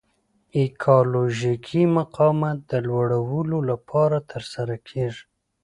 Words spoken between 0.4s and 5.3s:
ایکالوژیکي مقاومت د لوړلولو لپاره ترسره کیږي.